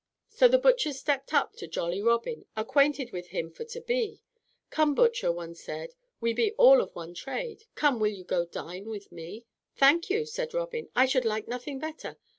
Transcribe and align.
"So, 0.29 0.47
the 0.47 0.57
butchers 0.57 0.97
stepped 0.99 1.31
up 1.31 1.53
to 1.57 1.67
jolly 1.67 2.01
Robin, 2.01 2.47
Acquainted 2.57 3.11
with 3.11 3.27
him 3.27 3.51
for 3.51 3.63
to 3.65 3.79
be; 3.81 4.23
Come, 4.71 4.95
butcher, 4.95 5.31
one 5.31 5.53
said, 5.53 5.93
we 6.19 6.33
be 6.33 6.53
all 6.53 6.81
of 6.81 6.95
one 6.95 7.13
trade, 7.13 7.65
Come, 7.75 7.99
will 7.99 8.07
you 8.11 8.23
go 8.23 8.43
dine 8.47 8.89
with 8.89 9.11
me?" 9.11 9.45
"Thank 9.75 10.09
you," 10.09 10.25
said 10.25 10.55
Robin, 10.55 10.89
"I 10.95 11.05
should 11.05 11.23
like 11.25 11.47
nothing 11.47 11.77
better. 11.77 12.17